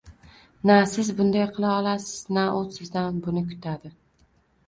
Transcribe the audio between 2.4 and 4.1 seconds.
u sizdan buni kutadi.